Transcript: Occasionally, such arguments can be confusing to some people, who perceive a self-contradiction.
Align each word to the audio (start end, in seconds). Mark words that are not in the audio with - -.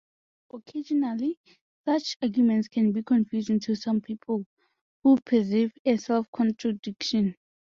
Occasionally, 0.51 1.37
such 1.85 2.17
arguments 2.23 2.67
can 2.67 2.91
be 2.91 3.03
confusing 3.03 3.59
to 3.59 3.75
some 3.75 4.01
people, 4.01 4.47
who 5.03 5.17
perceive 5.17 5.73
a 5.85 5.97
self-contradiction. 5.97 7.35